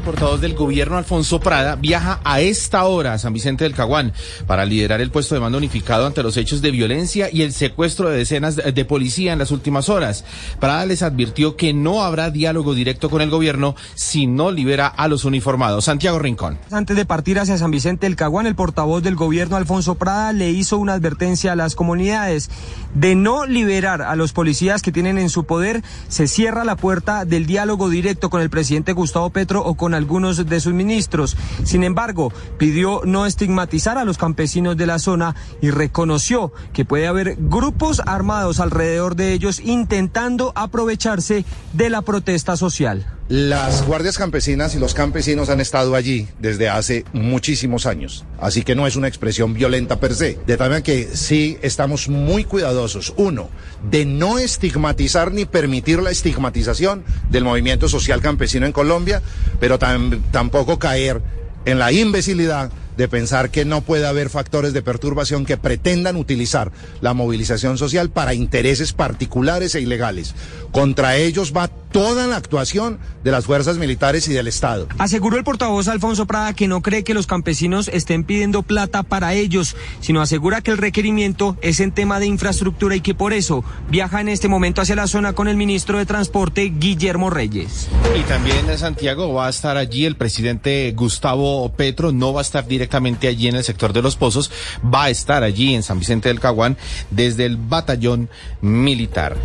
Portavoz 0.00 0.40
del 0.40 0.54
gobierno 0.54 0.96
Alfonso 0.96 1.40
Prada 1.40 1.76
viaja 1.76 2.20
a 2.24 2.40
esta 2.40 2.84
hora 2.84 3.12
a 3.12 3.18
San 3.18 3.32
Vicente 3.32 3.64
del 3.64 3.74
Caguán 3.74 4.12
para 4.46 4.64
liderar 4.64 5.00
el 5.00 5.10
puesto 5.10 5.34
de 5.34 5.40
mando 5.40 5.58
unificado 5.58 6.06
ante 6.06 6.22
los 6.22 6.36
hechos 6.36 6.62
de 6.62 6.70
violencia 6.70 7.28
y 7.32 7.42
el 7.42 7.52
secuestro 7.52 8.08
de 8.08 8.18
decenas 8.18 8.56
de 8.56 8.84
policía 8.84 9.32
en 9.32 9.38
las 9.38 9.50
últimas 9.50 9.88
horas. 9.88 10.24
Prada 10.58 10.86
les 10.86 11.02
advirtió 11.02 11.56
que 11.56 11.72
no 11.72 12.02
habrá 12.02 12.30
diálogo 12.30 12.74
directo 12.74 13.10
con 13.10 13.20
el 13.22 13.30
gobierno 13.30 13.76
si 13.94 14.26
no 14.26 14.50
libera 14.50 14.86
a 14.86 15.08
los 15.08 15.24
uniformados. 15.24 15.84
Santiago 15.84 16.18
Rincón. 16.18 16.58
Antes 16.70 16.96
de 16.96 17.04
partir 17.04 17.38
hacia 17.38 17.58
San 17.58 17.70
Vicente 17.70 18.06
del 18.06 18.16
Caguán, 18.16 18.46
el 18.46 18.54
portavoz 18.54 19.02
del 19.02 19.16
gobierno 19.16 19.56
Alfonso 19.56 19.96
Prada 19.96 20.32
le 20.32 20.50
hizo 20.50 20.78
una 20.78 20.94
advertencia 20.94 21.52
a 21.52 21.56
las 21.56 21.74
comunidades 21.74 22.50
de 22.94 23.14
no 23.14 23.46
liberar 23.46 24.02
a 24.02 24.16
los 24.16 24.32
policías 24.32 24.82
que 24.82 24.92
tienen 24.92 25.18
en 25.18 25.30
su 25.30 25.44
poder. 25.44 25.82
Se 26.08 26.26
cierra 26.26 26.64
la 26.64 26.76
puerta 26.76 27.24
del 27.24 27.46
diálogo 27.46 27.88
directo 27.88 28.30
con 28.30 28.40
el 28.40 28.50
presidente 28.50 28.92
Gustavo 28.92 29.30
Petro 29.30 29.62
o 29.62 29.74
con 29.74 29.94
algunos 30.00 30.44
de 30.44 30.60
sus 30.60 30.72
ministros. 30.72 31.36
Sin 31.62 31.84
embargo, 31.84 32.32
pidió 32.58 33.02
no 33.04 33.26
estigmatizar 33.26 33.98
a 33.98 34.04
los 34.04 34.18
campesinos 34.18 34.76
de 34.76 34.86
la 34.86 34.98
zona 34.98 35.36
y 35.60 35.70
reconoció 35.70 36.52
que 36.72 36.84
puede 36.84 37.06
haber 37.06 37.36
grupos 37.38 38.02
armados 38.06 38.60
alrededor 38.60 39.14
de 39.14 39.32
ellos 39.32 39.60
intentando 39.60 40.52
aprovecharse 40.56 41.44
de 41.74 41.90
la 41.90 42.02
protesta 42.02 42.56
social. 42.56 43.19
Las 43.30 43.86
guardias 43.86 44.18
campesinas 44.18 44.74
y 44.74 44.80
los 44.80 44.92
campesinos 44.92 45.50
han 45.50 45.60
estado 45.60 45.94
allí 45.94 46.26
desde 46.40 46.68
hace 46.68 47.04
muchísimos 47.12 47.86
años, 47.86 48.24
así 48.40 48.64
que 48.64 48.74
no 48.74 48.88
es 48.88 48.96
una 48.96 49.06
expresión 49.06 49.54
violenta 49.54 50.00
per 50.00 50.16
se. 50.16 50.36
De 50.48 50.56
tal 50.56 50.70
manera 50.70 50.82
que 50.82 51.04
sí 51.14 51.56
estamos 51.62 52.08
muy 52.08 52.42
cuidadosos, 52.42 53.14
uno, 53.16 53.48
de 53.88 54.04
no 54.04 54.40
estigmatizar 54.40 55.30
ni 55.30 55.44
permitir 55.44 56.02
la 56.02 56.10
estigmatización 56.10 57.04
del 57.30 57.44
movimiento 57.44 57.88
social 57.88 58.20
campesino 58.20 58.66
en 58.66 58.72
Colombia, 58.72 59.22
pero 59.60 59.78
tam- 59.78 60.20
tampoco 60.32 60.80
caer 60.80 61.22
en 61.66 61.78
la 61.78 61.92
imbecilidad 61.92 62.72
de 62.96 63.06
pensar 63.06 63.50
que 63.50 63.64
no 63.64 63.80
puede 63.82 64.06
haber 64.06 64.28
factores 64.28 64.72
de 64.72 64.82
perturbación 64.82 65.46
que 65.46 65.56
pretendan 65.56 66.16
utilizar 66.16 66.72
la 67.00 67.14
movilización 67.14 67.78
social 67.78 68.10
para 68.10 68.34
intereses 68.34 68.92
particulares 68.92 69.76
e 69.76 69.80
ilegales. 69.80 70.34
Contra 70.72 71.16
ellos 71.16 71.52
va 71.56 71.70
toda 71.92 72.26
la 72.26 72.36
actuación 72.36 72.98
de 73.24 73.30
las 73.30 73.44
fuerzas 73.44 73.78
militares 73.78 74.28
y 74.28 74.32
del 74.32 74.48
Estado. 74.48 74.88
Aseguró 74.98 75.36
el 75.36 75.44
portavoz 75.44 75.88
Alfonso 75.88 76.26
Prada 76.26 76.54
que 76.54 76.68
no 76.68 76.82
cree 76.82 77.04
que 77.04 77.14
los 77.14 77.26
campesinos 77.26 77.88
estén 77.88 78.24
pidiendo 78.24 78.62
plata 78.62 79.02
para 79.02 79.34
ellos, 79.34 79.76
sino 80.00 80.20
asegura 80.20 80.60
que 80.60 80.70
el 80.70 80.78
requerimiento 80.78 81.56
es 81.60 81.80
en 81.80 81.92
tema 81.92 82.20
de 82.20 82.26
infraestructura 82.26 82.96
y 82.96 83.00
que 83.00 83.14
por 83.14 83.32
eso 83.32 83.64
viaja 83.90 84.20
en 84.20 84.28
este 84.28 84.48
momento 84.48 84.82
hacia 84.82 84.96
la 84.96 85.06
zona 85.06 85.32
con 85.32 85.48
el 85.48 85.56
ministro 85.56 85.98
de 85.98 86.06
Transporte, 86.06 86.72
Guillermo 86.76 87.30
Reyes. 87.30 87.88
Y 88.18 88.22
también 88.22 88.68
en 88.68 88.78
Santiago 88.78 89.32
va 89.32 89.46
a 89.46 89.50
estar 89.50 89.76
allí 89.76 90.04
el 90.04 90.16
presidente 90.16 90.92
Gustavo 90.96 91.70
Petro, 91.72 92.12
no 92.12 92.32
va 92.32 92.40
a 92.40 92.42
estar 92.42 92.66
directamente 92.66 93.28
allí 93.28 93.48
en 93.48 93.56
el 93.56 93.64
sector 93.64 93.92
de 93.92 94.02
los 94.02 94.16
pozos, 94.16 94.50
va 94.82 95.04
a 95.04 95.10
estar 95.10 95.42
allí 95.42 95.74
en 95.74 95.82
San 95.82 95.98
Vicente 95.98 96.28
del 96.28 96.40
Caguán 96.40 96.76
desde 97.10 97.46
el 97.46 97.56
batallón 97.56 98.28
militar. 98.60 99.36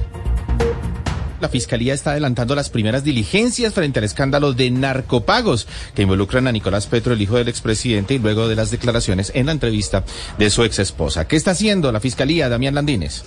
La 1.42 1.50
Fiscalía 1.50 1.94
está 1.94 2.12
adelantando 2.12 2.56
las 2.56 2.70
primeras 2.70 3.04
diligencias 3.04 3.74
frente 3.74 4.00
al 4.00 4.06
escándalo 4.06 4.54
de 4.54 4.72
narcopagos 4.72 5.68
que 5.94 6.04
involucran 6.04 6.48
a 6.48 6.52
Nicolás 6.52 6.88
Petro, 6.88 7.14
el 7.14 7.22
hijo 7.22 7.38
del 7.38 7.50
expresidente, 7.50 8.14
y 8.14 8.20
luego 8.20 8.48
de 8.48 8.56
las 8.56 8.72
declaraciones 8.72 9.32
en 9.36 9.48
la 9.48 9.52
entrevista 9.52 10.04
de 10.38 10.50
su 10.50 10.64
ex 10.64 10.80
esposa. 10.80 11.28
¿Qué 11.28 11.36
está 11.36 11.52
haciendo 11.52 11.92
la 11.92 12.00
Fiscalía, 12.00 12.50
Damián 12.50 12.76
Landines? 12.76 13.24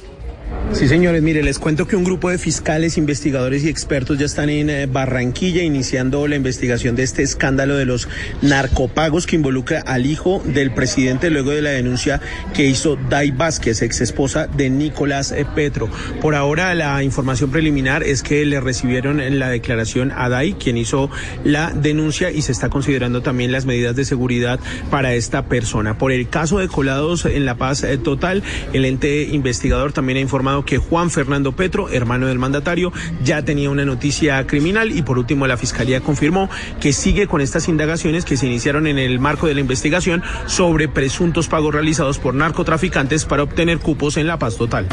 Sí, 0.73 0.87
señores, 0.87 1.23
mire, 1.23 1.43
les 1.43 1.59
cuento 1.59 1.87
que 1.87 1.97
un 1.97 2.05
grupo 2.05 2.29
de 2.29 2.37
fiscales, 2.37 2.99
investigadores 2.99 3.65
y 3.65 3.69
expertos 3.69 4.19
ya 4.19 4.27
están 4.27 4.51
en 4.51 4.69
eh, 4.69 4.87
Barranquilla 4.87 5.63
iniciando 5.63 6.29
la 6.29 6.37
investigación 6.37 6.95
de 6.95 7.05
este 7.05 7.23
escándalo 7.23 7.75
de 7.77 7.87
los 7.87 8.07
narcopagos 8.43 9.27
que 9.27 9.37
involucra 9.37 9.81
al 9.81 10.05
hijo 10.05 10.43
del 10.45 10.71
presidente 10.71 11.31
luego 11.31 11.53
de 11.53 11.63
la 11.63 11.71
denuncia 11.71 12.21
que 12.55 12.67
hizo 12.67 12.97
Dai 12.97 13.31
Vázquez, 13.31 13.81
ex 13.81 14.03
esposa 14.03 14.47
de 14.47 14.69
Nicolás 14.69 15.33
eh, 15.33 15.47
Petro. 15.55 15.89
Por 16.21 16.35
ahora, 16.35 16.75
la 16.75 17.03
información 17.03 17.51
preliminar 17.51 18.03
es 18.03 18.23
que 18.23 18.45
le 18.45 18.61
recibieron 18.61 19.39
la 19.39 19.49
declaración 19.49 20.13
a 20.15 20.29
Dai, 20.29 20.53
quien 20.53 20.77
hizo 20.77 21.11
la 21.45 21.73
denuncia, 21.73 22.31
y 22.31 22.43
se 22.43 22.53
está 22.53 22.69
considerando 22.69 23.23
también 23.23 23.53
las 23.53 23.65
medidas 23.65 23.97
de 23.97 24.05
seguridad 24.05 24.61
para 24.91 25.15
esta 25.15 25.47
persona. 25.47 25.97
Por 25.97 26.13
el 26.13 26.29
caso 26.29 26.59
de 26.59 26.69
colados 26.69 27.25
en 27.25 27.47
La 27.47 27.57
Paz 27.57 27.85
eh, 27.85 27.97
Total, 27.97 28.43
el 28.75 28.85
ente 28.85 29.23
investigador 29.23 29.95
también 29.95 30.19
ha 30.19 30.21
informado 30.21 30.38
que 30.65 30.79
Juan 30.79 31.11
Fernando 31.11 31.53
Petro, 31.53 31.89
hermano 31.89 32.27
del 32.29 32.39
mandatario, 32.39 32.93
ya 33.25 33.43
tenía 33.43 33.71
una 33.71 33.85
noticia 33.85 34.47
criminal 34.47 34.93
y 34.93 35.03
por 35.03 35.19
último 35.19 35.47
la 35.49 35.57
Fiscalía 35.57 36.01
confirmó 36.01 36.49
que 36.81 36.93
sigue 36.93 37.27
con 37.27 37.41
estas 37.41 37.69
indagaciones 37.69 38.25
que 38.25 38.37
se 38.37 38.47
iniciaron 38.47 38.87
en 38.87 38.99
el 38.99 39.19
marco 39.19 39.49
de 39.49 39.55
la 39.55 39.61
investigación 39.61 40.23
sobre 40.47 40.87
presuntos 40.89 41.49
pagos 41.49 41.75
realizados 41.75 42.19
por 42.19 42.35
narcotraficantes 42.35 43.25
para 43.25 43.43
obtener 43.43 43.79
cupos 43.81 44.17
en 44.17 44.29
La 44.29 44.39
Paz 44.39 44.57
Total. 44.57 44.87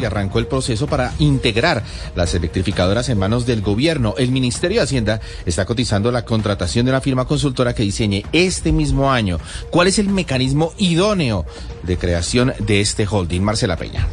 Y 0.00 0.04
arrancó 0.04 0.38
el 0.38 0.46
proceso 0.46 0.86
para 0.86 1.12
integrar 1.18 1.82
las 2.14 2.34
electrificadoras 2.34 3.08
en 3.08 3.18
manos 3.18 3.46
del 3.46 3.62
gobierno. 3.62 4.14
El 4.18 4.30
Ministerio 4.30 4.78
de 4.78 4.84
Hacienda 4.84 5.20
está 5.44 5.64
cotizando 5.64 6.10
la 6.10 6.24
contratación 6.24 6.86
de 6.86 6.92
una 6.92 7.00
firma 7.00 7.26
consultora 7.26 7.74
que 7.74 7.82
diseñe 7.82 8.24
este 8.32 8.72
mismo 8.72 9.12
año 9.12 9.38
cuál 9.70 9.88
es 9.88 9.98
el 9.98 10.08
mecanismo 10.08 10.72
idóneo 10.78 11.44
de 11.82 11.96
creación 11.98 12.52
de 12.58 12.80
este 12.80 13.06
holding. 13.06 13.42
Marcela 13.42 13.76
Peña. 13.76 14.06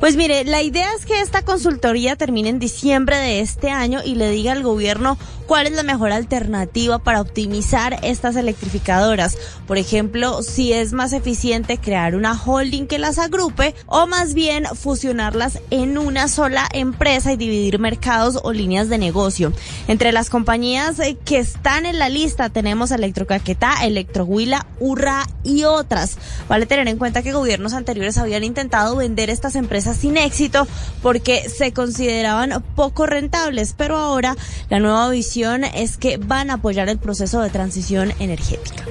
Pues 0.00 0.16
mire, 0.16 0.44
la 0.44 0.62
idea 0.62 0.88
es 0.96 1.04
que 1.04 1.20
esta 1.20 1.42
consultoría 1.42 2.16
termine 2.16 2.48
en 2.48 2.58
diciembre 2.58 3.18
de 3.18 3.40
este 3.40 3.68
año 3.68 4.00
y 4.02 4.14
le 4.14 4.30
diga 4.30 4.52
al 4.52 4.62
gobierno 4.62 5.18
cuál 5.46 5.66
es 5.66 5.72
la 5.72 5.82
mejor 5.82 6.10
alternativa 6.10 7.00
para 7.00 7.20
optimizar 7.20 7.98
estas 8.02 8.36
electrificadoras. 8.36 9.36
Por 9.66 9.76
ejemplo, 9.76 10.42
si 10.42 10.72
es 10.72 10.94
más 10.94 11.12
eficiente 11.12 11.76
crear 11.76 12.14
una 12.14 12.40
holding 12.40 12.86
que 12.86 12.98
las 12.98 13.18
agrupe 13.18 13.74
o 13.86 14.06
más 14.06 14.32
bien 14.32 14.64
fusionarlas 14.64 15.58
en 15.70 15.98
una 15.98 16.28
sola 16.28 16.66
empresa 16.72 17.32
y 17.32 17.36
dividir 17.36 17.78
mercados 17.78 18.38
o 18.42 18.52
líneas 18.52 18.88
de 18.88 18.96
negocio. 18.96 19.52
Entre 19.86 20.12
las 20.12 20.30
compañías 20.30 20.98
eh, 21.00 21.18
que 21.26 21.38
están 21.38 21.84
en 21.84 21.98
la 21.98 22.08
lista 22.08 22.48
tenemos 22.48 22.90
Electrocaquetá, 22.90 23.84
Electrohuila, 23.84 24.66
Urra 24.78 25.26
y 25.44 25.64
otras. 25.64 26.16
Vale 26.48 26.64
tener 26.64 26.88
en 26.88 26.96
cuenta 26.96 27.22
que 27.22 27.32
gobiernos 27.32 27.74
anteriores 27.74 28.16
habían 28.16 28.44
intentado 28.44 28.96
vender 28.96 29.28
estas 29.28 29.56
empresas 29.56 29.89
sin 29.94 30.16
éxito 30.16 30.66
porque 31.02 31.48
se 31.48 31.72
consideraban 31.72 32.62
poco 32.74 33.06
rentables, 33.06 33.74
pero 33.76 33.96
ahora 33.96 34.36
la 34.68 34.80
nueva 34.80 35.08
visión 35.10 35.64
es 35.64 35.96
que 35.96 36.16
van 36.16 36.50
a 36.50 36.54
apoyar 36.54 36.88
el 36.88 36.98
proceso 36.98 37.40
de 37.40 37.50
transición 37.50 38.12
energética. 38.18 38.84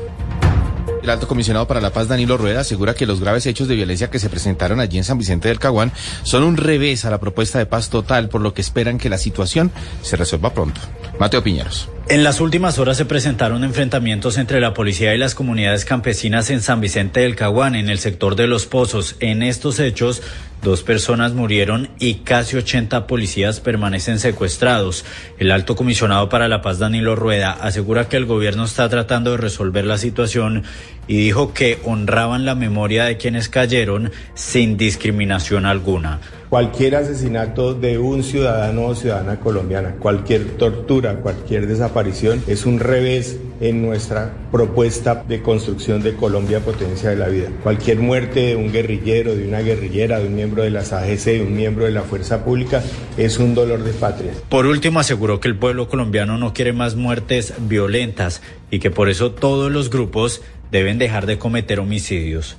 El 1.02 1.09
alto 1.09 1.28
comisionado 1.28 1.68
para 1.68 1.82
la 1.82 1.92
paz, 1.92 2.08
Danilo 2.08 2.38
Rueda, 2.38 2.62
asegura 2.62 2.94
que 2.94 3.06
los 3.06 3.22
graves 3.22 3.46
hechos 3.46 3.68
de 3.68 3.76
violencia 3.76 4.09
que 4.09 4.20
se 4.20 4.29
presentaron 4.29 4.79
allí 4.79 4.97
en 4.97 5.03
San 5.03 5.18
Vicente 5.18 5.47
del 5.47 5.59
Caguán 5.59 5.94
son 6.23 6.44
un 6.44 6.58
revés 6.58 7.06
a 7.06 7.09
la 7.09 7.20
propuesta 7.20 7.58
de 7.58 7.66
paz 7.66 7.90
total, 7.90 8.29
por 8.29 8.41
lo 8.41 8.53
que 8.53 8.62
esperan 8.62 8.97
que 8.97 9.09
la 9.09 9.18
situación 9.18 9.72
se 10.02 10.18
resuelva 10.18 10.53
pronto. 10.53 10.82
Mateo 11.18 11.41
Piñeros. 11.41 11.90
En 12.09 12.23
las 12.23 12.41
últimas 12.41 12.79
horas 12.79 12.97
se 12.97 13.06
presentaron 13.06 13.64
enfrentamientos 13.64 14.40
entre 14.40 14.59
la 14.59 14.73
policía 14.73 15.14
y 15.14 15.20
las 15.20 15.35
comunidades 15.35 15.85
campesinas 15.85 16.50
en 16.50 16.59
San 16.59 16.82
Vicente 16.82 17.20
del 17.20 17.35
Caguán, 17.35 17.76
en 17.76 17.88
el 17.88 18.00
sector 18.00 18.35
de 18.35 18.47
Los 18.47 18.66
Pozos. 18.66 19.16
En 19.20 19.44
estos 19.44 19.79
hechos, 19.79 20.23
dos 20.64 20.82
personas 20.82 21.34
murieron 21.34 21.91
y 22.00 22.16
casi 22.16 22.58
80 22.58 23.06
policías 23.06 23.59
permanecen 23.59 24.17
secuestrados. 24.17 25.06
El 25.38 25.52
alto 25.52 25.76
comisionado 25.76 26.29
para 26.29 26.47
la 26.47 26.64
paz, 26.64 26.79
Danilo 26.79 27.16
Rueda, 27.16 27.52
asegura 27.52 28.09
que 28.09 28.17
el 28.17 28.26
gobierno 28.26 28.64
está 28.64 28.90
tratando 28.90 29.29
de 29.29 29.38
resolver 29.38 29.85
la 29.85 30.00
situación 30.00 30.64
y 31.08 31.17
dijo 31.17 31.53
que 31.53 31.78
honraban 31.84 32.44
la 32.44 32.56
memoria 32.56 33.06
de 33.06 33.17
quienes 33.17 33.50
cayeron 33.50 34.11
sin 34.34 34.78
discriminación 34.78 35.67
alguna. 35.67 36.22
Cualquier 36.49 36.96
asesinato 36.96 37.75
de 37.75 37.99
un 37.99 38.23
ciudadano 38.23 38.87
o 38.87 38.96
ciudadana 38.96 39.40
colombiana, 39.40 39.97
cualquier 39.99 40.57
tortura, 40.57 41.17
cualquier 41.17 41.67
desaparición 41.67 42.41
es 42.47 42.66
un 42.66 42.79
revés 42.79 43.37
en 43.61 43.84
nuestra 43.84 44.34
propuesta 44.51 45.23
de 45.28 45.43
construcción 45.43 46.01
de 46.01 46.16
Colombia 46.16 46.61
Potencia 46.61 47.11
de 47.11 47.17
la 47.17 47.28
Vida. 47.28 47.49
Cualquier 47.61 47.99
muerte 47.99 48.47
de 48.47 48.55
un 48.55 48.72
guerrillero, 48.72 49.35
de 49.35 49.47
una 49.47 49.59
guerrillera, 49.59 50.17
de 50.17 50.25
un 50.25 50.34
miembro 50.34 50.63
de 50.63 50.72
las 50.72 50.91
AGC, 50.91 51.25
de 51.25 51.43
un 51.43 51.55
miembro 51.55 51.85
de 51.85 51.91
la 51.91 52.01
fuerza 52.01 52.43
pública 52.43 52.81
es 53.16 53.37
un 53.37 53.53
dolor 53.53 53.84
de 53.84 53.91
patria. 53.91 54.31
Por 54.49 54.66
último, 54.66 54.99
aseguró 54.99 55.40
que 55.40 55.49
el 55.49 55.55
pueblo 55.55 55.87
colombiano 55.87 56.40
no 56.40 56.55
quiere 56.55 56.73
más 56.73 56.96
muertes 56.96 57.53
violentas 57.59 58.41
y 58.72 58.79
que 58.79 58.90
por 58.90 59.09
eso 59.09 59.34
todos 59.34 59.72
los 59.72 59.91
grupos 59.91 60.41
deben 60.72 60.98
dejar 60.98 61.26
de 61.26 61.40
cometer 61.40 61.80
homicidios. 61.80 62.58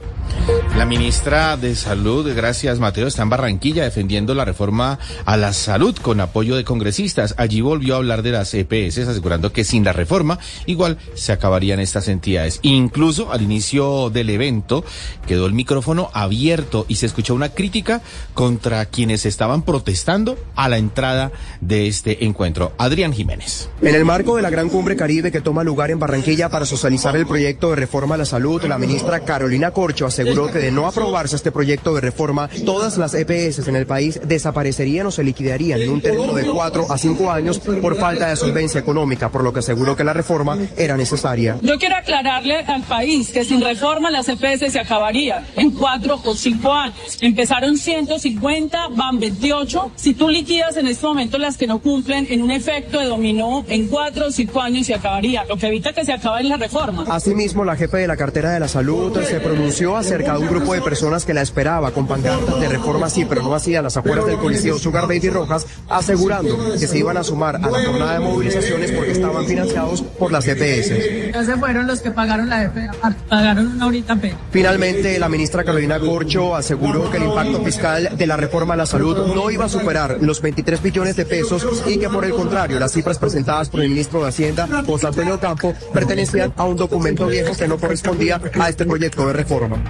La 0.76 0.86
ministra 0.86 1.56
de 1.56 1.74
Salud, 1.74 2.32
gracias 2.34 2.78
Mateo, 2.78 3.06
está 3.06 3.22
en 3.22 3.30
Barranquilla 3.30 3.84
defendiendo 3.84 4.34
la 4.34 4.44
reforma 4.44 4.98
a 5.24 5.36
la 5.36 5.52
salud 5.52 5.96
con 5.96 6.20
apoyo 6.20 6.56
de 6.56 6.64
congresistas. 6.64 7.34
Allí 7.36 7.60
volvió 7.60 7.94
a 7.94 7.98
hablar 7.98 8.22
de 8.22 8.30
las 8.30 8.54
EPS, 8.54 8.98
asegurando 8.98 9.52
que 9.52 9.64
sin 9.64 9.84
la 9.84 9.92
reforma 9.92 10.38
igual 10.66 10.98
se 11.14 11.32
acabarían 11.32 11.80
estas 11.80 12.08
entidades. 12.08 12.60
Incluso 12.62 13.32
al 13.32 13.42
inicio 13.42 14.10
del 14.10 14.30
evento 14.30 14.84
quedó 15.26 15.46
el 15.46 15.52
micrófono 15.52 16.10
abierto 16.14 16.86
y 16.88 16.96
se 16.96 17.06
escuchó 17.06 17.34
una 17.34 17.50
crítica 17.50 18.00
contra 18.34 18.86
quienes 18.86 19.26
estaban 19.26 19.62
protestando 19.62 20.38
a 20.54 20.68
la 20.68 20.78
entrada 20.78 21.32
de 21.60 21.88
este 21.88 22.24
encuentro. 22.24 22.72
Adrián 22.78 23.12
Jiménez. 23.12 23.68
En 23.82 23.94
el 23.94 24.04
marco 24.04 24.36
de 24.36 24.42
la 24.42 24.50
Gran 24.50 24.68
Cumbre 24.68 24.96
Caribe 24.96 25.32
que 25.32 25.40
toma 25.40 25.64
lugar 25.64 25.90
en 25.90 25.98
Barranquilla 25.98 26.48
para 26.48 26.64
socializar 26.64 27.16
el 27.16 27.26
proyecto 27.26 27.70
de 27.70 27.76
reforma 27.76 27.99
a 28.00 28.16
la 28.16 28.24
salud, 28.24 28.64
la 28.64 28.78
ministra 28.78 29.20
Carolina 29.20 29.72
Corcho 29.72 30.06
aseguró 30.06 30.50
que 30.50 30.58
de 30.58 30.70
no 30.70 30.86
aprobarse 30.86 31.36
este 31.36 31.52
proyecto 31.52 31.94
de 31.94 32.00
reforma, 32.00 32.48
todas 32.64 32.96
las 32.96 33.12
EPS 33.14 33.68
en 33.68 33.76
el 33.76 33.86
país 33.86 34.18
desaparecerían 34.24 35.06
o 35.06 35.10
se 35.10 35.22
liquidarían 35.22 35.82
en 35.82 35.90
un 35.90 36.00
término 36.00 36.32
de 36.32 36.44
cuatro 36.46 36.86
a 36.90 36.96
cinco 36.96 37.30
años 37.30 37.58
por 37.58 37.96
falta 37.96 38.28
de 38.28 38.36
solvencia 38.36 38.80
económica, 38.80 39.28
por 39.28 39.44
lo 39.44 39.52
que 39.52 39.58
aseguró 39.58 39.94
que 39.94 40.02
la 40.02 40.14
reforma 40.14 40.56
era 40.76 40.96
necesaria. 40.96 41.58
Yo 41.60 41.78
quiero 41.78 41.96
aclararle 41.96 42.56
al 42.56 42.82
país 42.82 43.30
que 43.30 43.44
sin 43.44 43.60
reforma 43.60 44.10
las 44.10 44.28
EPS 44.28 44.72
se 44.72 44.80
acabarían 44.80 45.46
en 45.56 45.72
cuatro 45.72 46.20
o 46.24 46.34
cinco 46.34 46.72
años. 46.72 46.96
Empezaron 47.20 47.76
150, 47.76 48.88
van 48.88 49.20
28. 49.20 49.92
Si 49.96 50.14
tú 50.14 50.28
liquidas 50.28 50.76
en 50.78 50.86
este 50.86 51.06
momento 51.06 51.36
las 51.36 51.58
que 51.58 51.66
no 51.66 51.80
cumplen, 51.80 52.26
en 52.30 52.42
un 52.42 52.50
efecto 52.50 52.98
de 52.98 53.06
dominó, 53.06 53.64
en 53.68 53.88
cuatro 53.88 54.28
o 54.28 54.30
cinco 54.30 54.60
años 54.60 54.86
se 54.86 54.94
acabaría, 54.94 55.44
lo 55.44 55.56
que 55.56 55.66
evita 55.66 55.92
que 55.92 56.04
se 56.04 56.12
acabe 56.12 56.44
la 56.44 56.56
reforma. 56.56 57.04
Asimismo, 57.08 57.64
la 57.64 57.76
jefe 57.90 58.02
de 58.02 58.06
la 58.06 58.16
cartera 58.16 58.52
de 58.52 58.60
la 58.60 58.68
salud 58.68 59.18
se 59.24 59.40
pronunció 59.40 59.96
acerca 59.96 60.34
de 60.34 60.38
un 60.38 60.46
grupo 60.46 60.74
de 60.74 60.80
personas 60.80 61.24
que 61.24 61.34
la 61.34 61.42
esperaba 61.42 61.90
con 61.90 62.06
pancartas 62.06 62.60
de 62.60 62.68
reforma 62.68 63.10
sí, 63.10 63.24
pero 63.24 63.42
no 63.42 63.52
hacía 63.52 63.82
las 63.82 63.96
afueras 63.96 64.26
del 64.26 64.36
Coliseo 64.36 64.78
Sugar 64.78 65.08
Baby 65.08 65.28
Rojas, 65.28 65.66
asegurando 65.88 66.72
que 66.78 66.86
se 66.86 66.98
iban 66.98 67.16
a 67.16 67.24
sumar 67.24 67.56
a 67.56 67.58
la 67.58 67.84
jornada 67.84 68.12
de 68.12 68.20
movilizaciones 68.20 68.92
porque 68.92 69.10
estaban 69.10 69.44
financiados 69.44 70.02
por 70.02 70.30
las 70.30 70.46
EPS. 70.46 71.46
Se 71.46 71.56
fueron 71.56 71.88
los 71.88 72.00
que 72.00 72.12
pagaron 72.12 72.48
la 72.48 72.62
EPS, 72.62 72.96
pagaron 73.28 73.66
una 73.66 73.86
horita 73.88 74.14
pena. 74.14 74.36
Finalmente, 74.52 75.18
la 75.18 75.28
ministra 75.28 75.64
Carolina 75.64 75.98
Corcho 75.98 76.54
aseguró 76.54 77.10
que 77.10 77.16
el 77.16 77.24
impacto 77.24 77.60
fiscal 77.64 78.10
de 78.16 78.26
la 78.26 78.36
reforma 78.36 78.74
a 78.74 78.76
la 78.76 78.86
salud 78.86 79.34
no 79.34 79.50
iba 79.50 79.64
a 79.64 79.68
superar 79.68 80.18
los 80.20 80.40
23 80.40 80.80
billones 80.80 81.16
de 81.16 81.24
pesos 81.24 81.66
y 81.88 81.98
que 81.98 82.08
por 82.08 82.24
el 82.24 82.34
contrario, 82.34 82.78
las 82.78 82.92
cifras 82.92 83.18
presentadas 83.18 83.68
por 83.68 83.80
el 83.80 83.88
ministro 83.88 84.22
de 84.22 84.28
Hacienda, 84.28 84.68
José 84.86 85.08
Antonio 85.08 85.40
Campo, 85.40 85.74
pertenecían 85.92 86.52
a 86.56 86.64
un 86.64 86.76
documento 86.76 87.26
viejo 87.26 87.56
que 87.56 87.66
no 87.66 87.79
correspondía 87.80 88.40
a 88.60 88.68
este 88.68 88.84
proyecto 88.84 89.26
de 89.26 89.32
reforma 89.32 89.82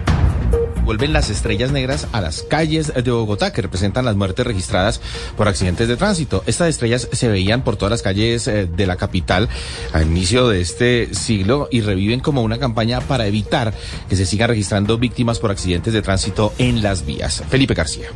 vuelven 0.90 1.12
las 1.12 1.30
estrellas 1.30 1.70
negras 1.70 2.08
a 2.10 2.20
las 2.20 2.42
calles 2.42 2.92
de 2.92 3.10
Bogotá, 3.12 3.52
que 3.52 3.62
representan 3.62 4.04
las 4.04 4.16
muertes 4.16 4.44
registradas 4.44 5.00
por 5.36 5.46
accidentes 5.46 5.86
de 5.86 5.96
tránsito. 5.96 6.42
Estas 6.46 6.68
estrellas 6.68 7.08
se 7.12 7.28
veían 7.28 7.62
por 7.62 7.76
todas 7.76 7.92
las 7.92 8.02
calles 8.02 8.48
eh, 8.48 8.66
de 8.66 8.86
la 8.88 8.96
capital 8.96 9.48
al 9.92 10.08
inicio 10.08 10.48
de 10.48 10.60
este 10.60 11.14
siglo 11.14 11.68
y 11.70 11.82
reviven 11.82 12.18
como 12.18 12.42
una 12.42 12.58
campaña 12.58 13.00
para 13.00 13.28
evitar 13.28 13.72
que 14.08 14.16
se 14.16 14.26
sigan 14.26 14.48
registrando 14.48 14.98
víctimas 14.98 15.38
por 15.38 15.52
accidentes 15.52 15.92
de 15.92 16.02
tránsito 16.02 16.52
en 16.58 16.82
las 16.82 17.06
vías. 17.06 17.44
Felipe 17.48 17.74
García. 17.74 18.08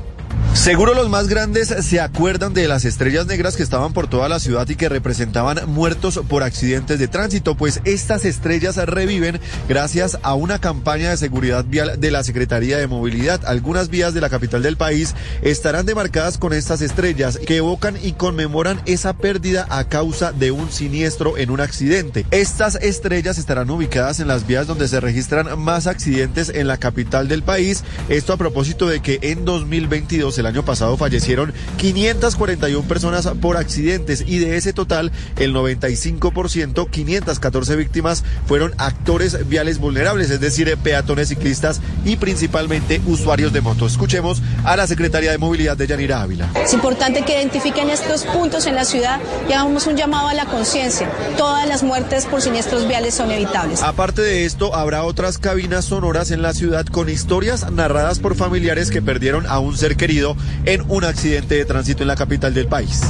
Seguro 0.55 0.95
los 0.95 1.11
más 1.11 1.27
grandes 1.27 1.69
se 1.69 2.01
acuerdan 2.01 2.55
de 2.55 2.69
las 2.69 2.85
estrellas 2.85 3.27
negras 3.27 3.57
que 3.57 3.65
estaban 3.65 3.93
por 3.93 4.07
toda 4.07 4.29
la 4.29 4.39
ciudad 4.39 4.67
y 4.69 4.77
que 4.77 4.89
representaban 4.89 5.61
muertos 5.67 6.21
por 6.29 6.45
accidentes 6.45 7.01
de 7.01 7.09
tránsito, 7.09 7.57
pues 7.57 7.81
estas 7.85 8.25
estrellas 8.25 8.77
reviven 8.77 9.41
gracias 9.69 10.17
a 10.23 10.35
una 10.35 10.61
campaña 10.61 11.11
de 11.11 11.17
seguridad 11.17 11.65
vial 11.67 12.01
de 12.01 12.11
la 12.13 12.23
Secretaría 12.23 12.79
de 12.79 12.87
Movilidad. 12.87 13.45
Algunas 13.45 13.91
vías 13.91 14.15
de 14.15 14.21
la 14.21 14.31
capital 14.31 14.63
del 14.63 14.77
país 14.77 15.15
estarán 15.43 15.87
demarcadas 15.87 16.39
con 16.39 16.53
estas 16.53 16.83
estrellas 16.83 17.39
que 17.45 17.57
evocan 17.57 17.99
y 18.01 18.13
conmemoran 18.13 18.81
esa 18.87 19.13
pérdida 19.13 19.67
a 19.69 19.89
causa 19.89 20.33
de 20.33 20.53
un 20.53 20.71
siniestro 20.71 21.37
en 21.37 21.51
un 21.51 21.61
accidente. 21.61 22.27
Estas 22.31 22.77
estrellas 22.77 23.39
estarán 23.39 23.71
ubicadas 23.71 24.21
en 24.21 24.29
las 24.29 24.47
vías 24.47 24.69
donde 24.69 24.87
se 24.87 25.01
registran 25.01 25.59
más 25.59 25.89
accidentes 25.89 26.49
en 26.49 26.69
la 26.69 26.79
capital 26.79 27.27
del 27.27 27.43
país. 27.43 27.83
Esto 28.09 28.33
a 28.33 28.39
propósito 28.39 28.87
de 28.87 29.03
que 29.03 29.19
en 29.21 29.45
2022 29.45 30.39
el 30.39 30.44
año 30.47 30.65
pasado 30.65 30.97
fallecieron 30.97 31.53
541 31.79 32.87
personas 32.87 33.29
por 33.41 33.57
accidentes 33.57 34.25
y 34.27 34.39
de 34.39 34.57
ese 34.57 34.73
total 34.73 35.13
el 35.37 35.55
95%, 35.55 36.91
514 36.91 37.77
víctimas 37.77 38.25
fueron 38.47 38.75
actores 38.79 39.49
viales 39.49 39.79
vulnerables, 39.79 40.31
es 40.31 40.41
decir, 40.41 40.77
peatones, 40.83 41.29
ciclistas 41.29 41.81
y 42.05 42.17
principalmente 42.17 43.01
usuarios 43.07 43.53
de 43.53 43.61
moto. 43.61 43.87
Escuchemos 43.87 44.43
a 44.65 44.77
la 44.77 44.87
secretaria 44.87 45.31
de 45.31 45.39
Movilidad 45.39 45.77
de 45.77 45.87
Yanira 45.87 46.23
Ávila. 46.23 46.49
Es 46.63 46.73
importante 46.73 47.23
que 47.23 47.35
identifiquen 47.39 47.91
estos 47.91 48.25
puntos 48.25 48.67
en 48.67 48.75
la 48.75 48.85
ciudad 48.85 49.21
y 49.49 49.53
hagamos 49.53 49.87
un 49.87 49.97
llamado 49.97 50.29
a 50.29 50.35
la 50.35 50.47
conciencia. 50.47 51.11
Todas 51.37 51.69
las 51.69 51.83
muertes 51.83 52.27
por 52.27 52.41
siniestros 52.41 52.89
viales 52.89 53.15
son 53.15 53.31
evitables. 53.31 53.83
Aparte 53.83 54.23
de 54.23 54.45
esto, 54.45 54.75
habrá 54.75 55.05
otras 55.05 55.39
cabinas 55.39 55.85
sonoras 55.87 56.31
en 56.31 56.43
la 56.43 56.55
ciudad 56.55 56.87
con 56.87 57.09
historias 57.09 57.71
narradas 57.71 58.19
por 58.19 58.35
familiares 58.35 58.91
que 58.91 59.03
perdieron 59.03 59.47
a 59.47 59.59
un 59.59 59.77
ser 59.77 59.97
querido 59.97 60.34
en 60.65 60.83
un 60.89 61.05
accidente 61.05 61.57
de 61.57 61.65
tránsito 61.65 62.03
en 62.03 62.09
la 62.09 62.17
capital 62.17 62.55
del 62.55 62.67
país 62.67 63.03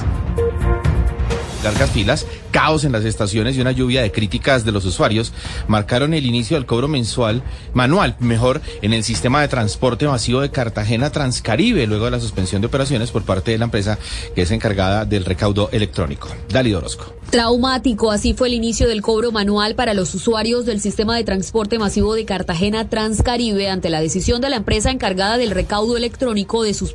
largas 1.64 1.90
filas, 1.90 2.26
caos 2.50 2.84
en 2.84 2.92
las 2.92 3.04
estaciones 3.04 3.56
y 3.56 3.60
una 3.60 3.72
lluvia 3.72 4.02
de 4.02 4.12
críticas 4.12 4.66
de 4.66 4.72
los 4.72 4.84
usuarios 4.84 5.32
marcaron 5.66 6.12
el 6.12 6.26
inicio 6.26 6.58
del 6.58 6.66
cobro 6.66 6.88
mensual, 6.88 7.42
manual, 7.72 8.16
mejor, 8.20 8.60
en 8.82 8.92
el 8.92 9.02
sistema 9.02 9.40
de 9.40 9.48
transporte 9.48 10.06
masivo 10.06 10.42
de 10.42 10.50
Cartagena 10.50 11.10
Transcaribe, 11.10 11.86
luego 11.86 12.04
de 12.04 12.10
la 12.10 12.20
suspensión 12.20 12.60
de 12.60 12.66
operaciones 12.66 13.10
por 13.10 13.22
parte 13.22 13.50
de 13.50 13.58
la 13.58 13.64
empresa 13.64 13.98
que 14.34 14.42
es 14.42 14.50
encargada 14.50 15.06
del 15.06 15.24
recaudo 15.24 15.70
electrónico. 15.72 16.28
Dali 16.50 16.74
Orozco. 16.74 17.14
Traumático, 17.30 18.10
así 18.10 18.34
fue 18.34 18.48
el 18.48 18.54
inicio 18.54 18.86
del 18.86 19.00
cobro 19.00 19.32
manual 19.32 19.74
para 19.74 19.94
los 19.94 20.14
usuarios 20.14 20.66
del 20.66 20.82
sistema 20.82 21.16
de 21.16 21.24
transporte 21.24 21.78
masivo 21.78 22.14
de 22.14 22.26
Cartagena 22.26 22.90
Transcaribe 22.90 23.70
ante 23.70 23.88
la 23.88 24.02
decisión 24.02 24.42
de 24.42 24.50
la 24.50 24.56
empresa 24.56 24.90
encargada 24.90 25.38
del 25.38 25.50
recaudo 25.50 25.96
electrónico 25.96 26.62
de 26.62 26.74
sus 26.74 26.94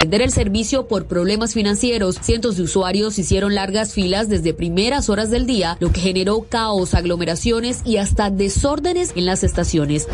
Vender 0.00 0.22
el 0.22 0.32
servicio 0.32 0.88
por 0.88 1.04
problemas 1.04 1.52
financieros. 1.52 2.16
Cientos 2.22 2.56
de 2.56 2.62
usuarios 2.62 3.18
hicieron 3.18 3.54
largas 3.54 3.92
filas 3.92 4.30
desde 4.30 4.54
primeras 4.54 5.10
horas 5.10 5.28
del 5.28 5.46
día, 5.46 5.76
lo 5.78 5.92
que 5.92 6.00
generó 6.00 6.46
caos, 6.48 6.94
aglomeraciones 6.94 7.82
y 7.84 7.98
hasta 7.98 8.30
desórdenes 8.30 9.12
en 9.14 9.26
las 9.26 9.44
estaciones. 9.44 10.08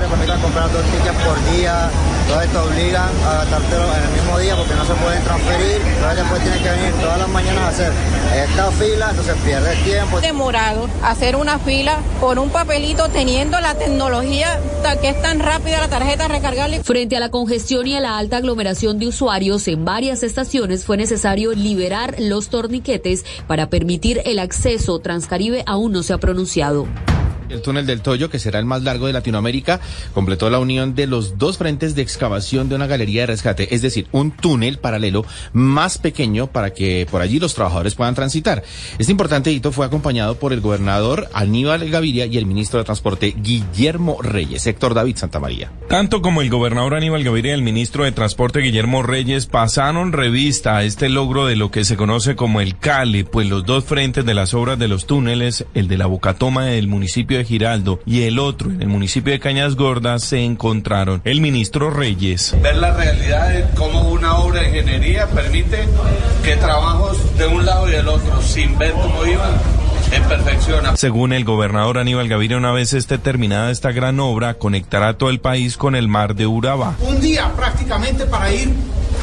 Entonces 2.26 2.50
te 2.50 2.58
obligan 2.58 3.08
a 3.24 3.34
gastártelo 3.36 3.84
en 3.84 4.02
el 4.02 4.10
mismo 4.10 4.38
día 4.40 4.56
porque 4.56 4.74
no 4.74 4.84
se 4.84 4.94
pueden 4.94 5.22
transferir, 5.22 5.80
entonces 5.86 6.16
después 6.16 6.42
tienes 6.42 6.62
que 6.62 6.70
venir 6.70 6.92
todas 7.00 7.18
las 7.18 7.28
mañanas 7.28 7.62
a 7.62 7.68
hacer 7.68 7.92
esta 8.34 8.70
fila, 8.72 9.10
entonces 9.10 9.36
pierdes 9.44 9.84
tiempo. 9.84 10.20
Demorado 10.20 10.88
hacer 11.02 11.36
una 11.36 11.58
fila 11.60 12.00
por 12.20 12.38
un 12.40 12.50
papelito 12.50 13.08
teniendo 13.10 13.60
la 13.60 13.74
tecnología 13.76 14.60
que 15.00 15.08
es 15.08 15.20
tan 15.20 15.40
rápida 15.40 15.80
la 15.80 15.88
tarjeta 15.88 16.28
recargable. 16.28 16.82
Frente 16.82 17.16
a 17.16 17.20
la 17.20 17.30
congestión 17.30 17.86
y 17.86 17.96
a 17.96 18.00
la 18.00 18.18
alta 18.18 18.36
aglomeración 18.36 18.98
de 18.98 19.08
usuarios, 19.08 19.66
en 19.68 19.84
varias 19.84 20.22
estaciones 20.22 20.84
fue 20.84 20.96
necesario 20.96 21.52
liberar 21.54 22.14
los 22.18 22.48
torniquetes 22.48 23.24
para 23.46 23.68
permitir 23.68 24.22
el 24.24 24.38
acceso. 24.38 25.00
Transcaribe 25.00 25.64
aún 25.66 25.92
no 25.92 26.02
se 26.02 26.12
ha 26.12 26.18
pronunciado. 26.18 26.86
El 27.48 27.62
túnel 27.62 27.86
del 27.86 28.00
Toyo, 28.00 28.30
que 28.30 28.38
será 28.38 28.58
el 28.58 28.64
más 28.64 28.82
largo 28.82 29.06
de 29.06 29.12
Latinoamérica, 29.12 29.80
completó 30.14 30.50
la 30.50 30.58
unión 30.58 30.94
de 30.94 31.06
los 31.06 31.38
dos 31.38 31.58
frentes 31.58 31.94
de 31.94 32.02
excavación 32.02 32.68
de 32.68 32.74
una 32.74 32.86
galería 32.86 33.22
de 33.22 33.26
rescate, 33.26 33.74
es 33.74 33.82
decir, 33.82 34.06
un 34.12 34.30
túnel 34.30 34.78
paralelo 34.78 35.24
más 35.52 35.98
pequeño 35.98 36.46
para 36.48 36.72
que 36.72 37.06
por 37.10 37.22
allí 37.22 37.38
los 37.38 37.54
trabajadores 37.54 37.94
puedan 37.94 38.14
transitar. 38.14 38.62
Este 38.98 39.12
importante 39.12 39.52
hito 39.52 39.72
fue 39.72 39.86
acompañado 39.86 40.38
por 40.38 40.52
el 40.52 40.60
gobernador 40.60 41.28
Aníbal 41.32 41.88
Gaviria 41.88 42.26
y 42.26 42.38
el 42.38 42.46
ministro 42.46 42.78
de 42.78 42.84
Transporte 42.84 43.34
Guillermo 43.40 44.20
Reyes, 44.20 44.66
Héctor 44.66 44.94
David 44.94 45.16
Santamaría. 45.16 45.70
Tanto 45.88 46.22
como 46.22 46.42
el 46.42 46.50
gobernador 46.50 46.94
Aníbal 46.94 47.24
Gaviria 47.24 47.52
y 47.52 47.54
el 47.54 47.62
ministro 47.62 48.04
de 48.04 48.12
Transporte 48.12 48.60
Guillermo 48.60 49.02
Reyes 49.02 49.46
pasaron 49.46 50.12
revista 50.12 50.76
a 50.76 50.84
este 50.84 51.08
logro 51.08 51.46
de 51.46 51.56
lo 51.56 51.70
que 51.70 51.84
se 51.84 51.96
conoce 51.96 52.36
como 52.36 52.60
el 52.60 52.78
CALE, 52.78 53.24
pues 53.24 53.48
los 53.48 53.64
dos 53.64 53.84
frentes 53.84 54.24
de 54.24 54.34
las 54.34 54.54
obras 54.54 54.78
de 54.78 54.88
los 54.88 55.06
túneles, 55.06 55.64
el 55.74 55.88
de 55.88 55.96
la 55.96 56.06
Bocatoma 56.06 56.64
del 56.64 56.88
municipio 56.88 57.35
de 57.38 57.44
Giraldo 57.44 58.00
y 58.06 58.22
el 58.22 58.38
otro 58.38 58.70
en 58.70 58.82
el 58.82 58.88
municipio 58.88 59.32
de 59.32 59.40
Cañas 59.40 59.76
Gordas 59.76 60.22
se 60.22 60.44
encontraron. 60.44 61.20
El 61.24 61.40
ministro 61.40 61.90
Reyes. 61.90 62.54
Ver 62.62 62.76
la 62.76 62.94
realidad 62.94 63.48
de 63.48 63.64
cómo 63.76 64.10
una 64.10 64.38
obra 64.38 64.62
de 64.62 64.68
ingeniería 64.68 65.26
permite 65.28 65.86
que 66.44 66.56
trabajos 66.56 67.18
de 67.38 67.46
un 67.46 67.64
lado 67.64 67.88
y 67.88 67.92
del 67.92 68.08
otro, 68.08 68.40
sin 68.40 68.78
ver 68.78 68.92
cómo 68.92 69.24
iban, 69.26 69.52
en 70.12 70.22
perfección. 70.24 70.96
Según 70.96 71.32
el 71.32 71.44
gobernador 71.44 71.98
Aníbal 71.98 72.28
Gaviria, 72.28 72.56
una 72.56 72.72
vez 72.72 72.92
esté 72.92 73.18
terminada 73.18 73.70
esta 73.70 73.92
gran 73.92 74.20
obra, 74.20 74.54
conectará 74.54 75.18
todo 75.18 75.30
el 75.30 75.40
país 75.40 75.76
con 75.76 75.94
el 75.94 76.08
mar 76.08 76.34
de 76.34 76.46
Urabá. 76.46 76.96
Un 77.00 77.20
día 77.20 77.52
prácticamente 77.56 78.26
para 78.26 78.52
ir 78.52 78.70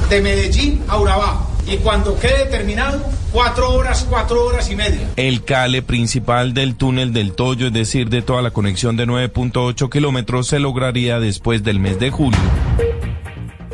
de 0.10 0.22
Medellín 0.22 0.84
a 0.88 0.98
Urabá 0.98 1.48
y 1.68 1.78
cuando 1.78 2.20
quede 2.20 2.46
terminado, 2.46 3.02
cuatro 3.34 3.74
horas, 3.74 4.08
cuatro 4.10 4.46
horas 4.46 4.72
y 4.72 4.76
media. 4.76 5.10
El 5.18 5.44
cale 5.44 5.82
principal 5.82 6.54
del 6.54 6.76
túnel 6.76 7.12
del 7.12 7.34
Toyo, 7.34 7.68
es 7.68 7.74
decir, 7.74 8.10
de 8.10 8.22
toda 8.22 8.42
la 8.42 8.52
conexión 8.52 8.96
de 8.96 9.08
9.8 9.08 9.90
kilómetros, 9.90 10.48
se 10.48 10.60
lograría 10.60 11.20
después 11.20 11.64
del 11.64 11.80
mes 11.80 12.00
de 12.00 12.12
julio 12.12 12.40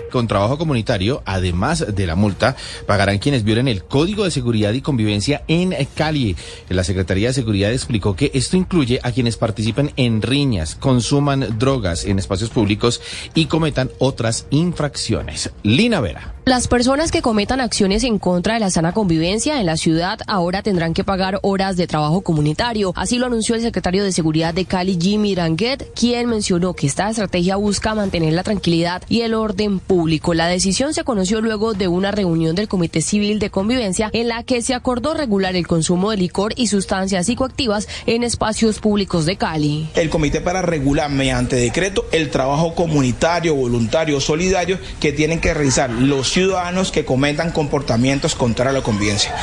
con 0.10 0.28
trabajo 0.28 0.58
comunitario, 0.58 1.22
además 1.26 1.86
de 1.96 2.08
la 2.08 2.16
multa, 2.16 2.56
pagarán 2.86 3.20
quienes 3.20 3.44
violen 3.44 3.68
el 3.68 3.84
Código 3.84 4.24
de 4.24 4.32
Seguridad 4.32 4.74
y 4.74 4.82
Convivencia 4.82 5.44
en 5.48 5.76
Cali. 5.96 6.36
La 6.70 6.84
Secretaría 6.84 7.30
de 7.30 7.34
Seguridad 7.34 7.72
explicó 7.72 8.16
que 8.16 8.32
esto 8.34 8.58
incluye 8.58 9.00
a 9.04 9.12
quienes 9.12 9.38
participen 9.38 9.92
en 9.96 10.22
riñas, 10.22 10.76
consuman 10.76 11.58
drogas 11.58 12.06
en 12.06 12.20
espacios 12.20 12.50
públicos 12.50 13.02
y 13.34 13.46
cometan 13.46 13.90
otras 14.00 14.46
infracciones. 14.50 15.52
Lina 15.64 16.00
Vera. 16.02 16.36
Las 16.46 16.68
personas 16.68 17.12
que 17.12 17.22
cometan 17.22 17.62
acciones 17.62 18.04
en 18.04 18.18
contra 18.18 18.56
de 18.56 18.60
la 18.60 18.72
sana 18.72 18.92
convivencia 18.92 19.60
en 19.60 19.68
la 19.68 19.78
ciudad 19.78 20.20
ahora 20.26 20.64
tendrán 20.64 20.96
que 20.96 21.04
pagar 21.04 21.40
horas 21.44 21.78
de 21.78 21.86
trabajo 21.86 22.22
comunitario. 22.22 22.92
Así 22.96 23.20
lo 23.20 23.28
anunció 23.28 23.54
el 23.54 23.62
secretario 23.62 24.04
de 24.04 24.12
Seguridad 24.12 24.54
de 24.54 24.66
Cali, 24.66 24.98
Jimmy 25.00 25.36
Ranguet, 25.36 25.94
quien 25.94 26.28
mencionó 26.28 26.74
que 26.74 26.88
esta 26.88 27.10
estrategia 27.10 27.56
busca 27.56 27.94
mantener 27.94 28.34
la 28.34 28.42
tranquilidad 28.42 29.04
y 29.10 29.22
el 29.22 29.36
orden 29.36 29.78
público. 29.80 29.99
La 30.34 30.48
decisión 30.48 30.94
se 30.94 31.04
conoció 31.04 31.42
luego 31.42 31.74
de 31.74 31.90
una 31.90 32.12
reunión 32.12 32.56
del 32.56 32.70
Comité 32.70 33.02
Civil 33.02 33.38
de 33.40 33.50
Convivencia 33.50 34.10
en 34.14 34.30
la 34.30 34.44
que 34.44 34.62
se 34.62 34.74
acordó 34.74 35.14
regular 35.14 35.56
el 35.58 35.68
consumo 35.68 36.12
de 36.12 36.18
licor 36.18 36.54
y 36.56 36.68
sustancias 36.68 37.26
psicoactivas 37.26 37.88
en 38.06 38.24
espacios 38.24 38.80
públicos 38.80 39.26
de 39.26 39.36
Cali. 39.36 39.90
El 39.96 40.10
comité 40.10 40.40
para 40.40 40.62
regular 40.62 41.10
mediante 41.10 41.58
decreto 41.58 42.06
el 42.12 42.30
trabajo 42.30 42.76
comunitario, 42.76 43.56
voluntario, 43.56 44.22
solidario 44.22 44.80
que 45.02 45.12
tienen 45.12 45.42
que 45.42 45.54
realizar 45.54 45.90
los 45.90 46.30
ciudadanos 46.30 46.92
que 46.92 47.04
cometan 47.04 47.52
comportamientos 47.52 48.36
contra 48.36 48.72
la 48.72 48.82
convivencia. 48.82 49.36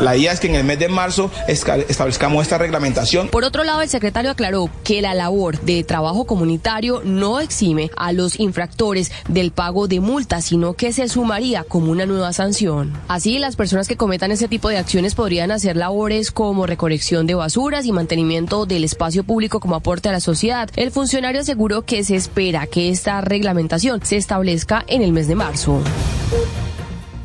La 0.00 0.16
idea 0.16 0.32
es 0.32 0.40
que 0.40 0.48
en 0.48 0.56
el 0.56 0.64
mes 0.64 0.78
de 0.78 0.88
marzo 0.88 1.30
establezcamos 1.48 2.42
esta 2.42 2.58
reglamentación. 2.58 3.28
Por 3.28 3.44
otro 3.44 3.64
lado, 3.64 3.80
el 3.80 3.88
secretario 3.88 4.30
aclaró 4.30 4.68
que 4.84 5.00
la 5.00 5.14
labor 5.14 5.60
de 5.62 5.84
trabajo 5.84 6.26
comunitario 6.26 7.00
no 7.04 7.40
exime 7.40 7.90
a 7.96 8.12
los 8.12 8.38
infractores 8.38 9.10
del 9.28 9.52
pago 9.52 9.88
de 9.88 10.01
multas, 10.02 10.44
sino 10.44 10.74
que 10.74 10.92
se 10.92 11.08
sumaría 11.08 11.64
como 11.64 11.90
una 11.90 12.04
nueva 12.04 12.32
sanción. 12.32 12.92
Así, 13.08 13.38
las 13.38 13.56
personas 13.56 13.88
que 13.88 13.96
cometan 13.96 14.30
ese 14.30 14.48
tipo 14.48 14.68
de 14.68 14.78
acciones 14.78 15.14
podrían 15.14 15.50
hacer 15.50 15.76
labores 15.76 16.30
como 16.30 16.66
recolección 16.66 17.26
de 17.26 17.34
basuras 17.34 17.86
y 17.86 17.92
mantenimiento 17.92 18.66
del 18.66 18.84
espacio 18.84 19.24
público 19.24 19.60
como 19.60 19.76
aporte 19.76 20.08
a 20.08 20.12
la 20.12 20.20
sociedad. 20.20 20.68
El 20.76 20.90
funcionario 20.90 21.40
aseguró 21.40 21.82
que 21.82 22.04
se 22.04 22.16
espera 22.16 22.66
que 22.66 22.90
esta 22.90 23.20
reglamentación 23.20 24.00
se 24.04 24.16
establezca 24.16 24.84
en 24.86 25.02
el 25.02 25.12
mes 25.12 25.28
de 25.28 25.34
marzo. 25.34 25.80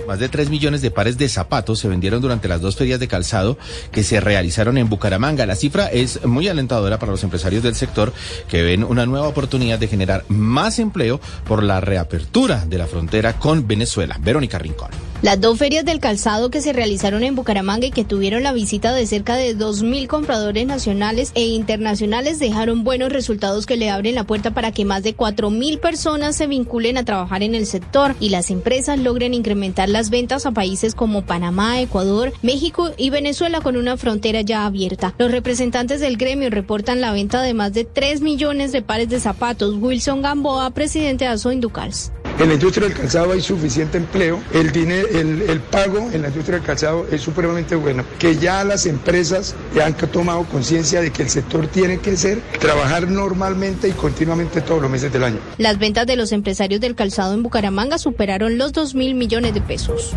Más 0.07 0.19
de 0.19 0.29
3 0.29 0.49
millones 0.49 0.81
de 0.81 0.89
pares 0.89 1.17
de 1.17 1.27
zapatos 1.27 1.79
se 1.79 1.89
vendieron 1.89 2.21
durante 2.21 2.47
las 2.47 2.61
dos 2.61 2.77
ferias 2.77 2.97
de 2.97 3.09
calzado 3.09 3.57
que 3.91 4.03
se 4.03 4.21
realizaron 4.21 4.77
en 4.77 4.87
Bucaramanga. 4.87 5.45
La 5.45 5.57
cifra 5.57 5.87
es 5.87 6.23
muy 6.25 6.47
alentadora 6.47 6.97
para 6.97 7.11
los 7.11 7.25
empresarios 7.25 7.61
del 7.61 7.75
sector 7.75 8.13
que 8.47 8.61
ven 8.61 8.85
una 8.85 9.05
nueva 9.05 9.27
oportunidad 9.27 9.79
de 9.79 9.89
generar 9.89 10.23
más 10.29 10.79
empleo 10.79 11.19
por 11.45 11.61
la 11.61 11.81
reapertura 11.81 12.65
de 12.65 12.77
la 12.77 12.87
frontera 12.87 13.33
con 13.37 13.67
Venezuela. 13.67 14.17
Verónica 14.21 14.57
Rincón. 14.57 14.91
Las 15.23 15.41
dos 15.41 15.57
ferias 15.57 15.83
del 15.83 15.99
calzado 15.99 16.51
que 16.51 16.61
se 16.61 16.73
realizaron 16.73 17.23
en 17.23 17.35
Bucaramanga 17.35 17.87
y 17.87 17.91
que 17.91 18.03
tuvieron 18.03 18.43
la 18.43 18.53
visita 18.53 18.93
de 18.93 19.07
cerca 19.07 19.35
de 19.35 19.57
2.000 19.57 20.05
compradores 20.05 20.67
nacionales 20.67 21.31
e 21.33 21.43
internacionales 21.47 22.37
dejaron 22.37 22.83
buenos 22.83 23.11
resultados 23.11 23.65
que 23.65 23.77
le 23.77 23.89
abren 23.89 24.13
la 24.13 24.25
puerta 24.25 24.51
para 24.51 24.71
que 24.71 24.85
más 24.85 25.01
de 25.01 25.17
4.000 25.17 25.79
personas 25.79 26.35
se 26.35 26.45
vinculen 26.45 26.97
a 26.97 27.03
trabajar 27.03 27.41
en 27.41 27.55
el 27.55 27.65
sector 27.65 28.15
y 28.19 28.29
las 28.29 28.51
empresas 28.51 28.99
logren 28.99 29.33
incrementar 29.33 29.89
las 29.89 30.11
ventas 30.11 30.45
a 30.45 30.51
países 30.51 30.93
como 30.93 31.25
Panamá, 31.25 31.81
Ecuador, 31.81 32.31
México 32.43 32.91
y 32.95 33.09
Venezuela 33.09 33.61
con 33.61 33.75
una 33.75 33.97
frontera 33.97 34.41
ya 34.41 34.67
abierta. 34.67 35.15
Los 35.17 35.31
representantes 35.31 35.99
del 35.99 36.17
gremio 36.17 36.51
reportan 36.51 37.01
la 37.01 37.11
venta 37.11 37.41
de 37.41 37.55
más 37.55 37.73
de 37.73 37.85
3 37.85 38.21
millones 38.21 38.71
de 38.71 38.83
pares 38.83 39.09
de 39.09 39.19
zapatos. 39.19 39.77
Wilson 39.79 40.21
Gamboa, 40.21 40.69
presidente 40.69 41.25
de 41.25 41.53
Inducals. 41.53 42.11
En 42.39 42.49
la 42.49 42.53
industria 42.53 42.87
del 42.87 42.95
calzado 42.95 43.31
hay 43.31 43.41
suficiente 43.41 43.97
empleo, 43.97 44.39
el, 44.53 44.71
dinero, 44.71 45.07
el, 45.09 45.59
pago 45.59 46.11
en 46.11 46.21
la 46.21 46.27
industria 46.27 46.57
del 46.57 46.65
calzado 46.67 47.07
es 47.11 47.19
supremamente 47.19 47.75
bueno, 47.75 48.03
que 48.19 48.37
ya 48.37 48.63
las 48.63 48.85
empresas 48.85 49.55
han 49.83 49.95
tomado 49.95 50.43
conciencia 50.43 51.01
de 51.01 51.11
que 51.11 51.23
el 51.23 51.29
sector 51.31 51.65
tiene 51.65 51.97
que 51.97 52.15
ser 52.15 52.41
trabajar 52.59 53.07
normalmente 53.09 53.89
y 53.89 53.91
continuamente 53.93 54.61
todos 54.61 54.83
los 54.83 54.91
meses 54.91 55.11
del 55.11 55.23
año. 55.23 55.39
Las 55.57 55.79
ventas 55.79 56.05
de 56.05 56.15
los 56.15 56.31
empresarios 56.31 56.79
del 56.79 56.93
calzado 56.93 57.33
en 57.33 57.41
Bucaramanga 57.41 57.97
superaron 57.97 58.59
los 58.59 58.71
2 58.71 58.93
mil 58.93 59.15
millones 59.15 59.55
de 59.55 59.61
pesos. 59.61 60.13